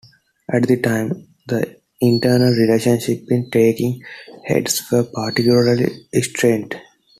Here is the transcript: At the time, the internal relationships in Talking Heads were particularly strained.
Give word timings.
At 0.51 0.63
the 0.67 0.81
time, 0.81 1.27
the 1.45 1.79
internal 1.99 2.51
relationships 2.55 3.29
in 3.29 3.51
Talking 3.51 4.01
Heads 4.47 4.81
were 4.91 5.03
particularly 5.03 5.93
strained. 6.23 6.73